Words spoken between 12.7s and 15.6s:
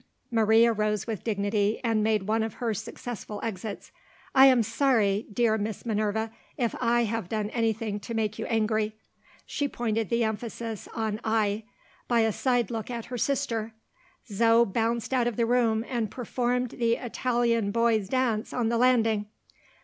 look at her sister. Zo bounced out of the